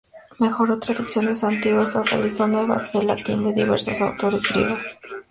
[0.39, 4.83] Mejoró traducciones antiguas o realizó nuevas al latín de diversos autores griegos.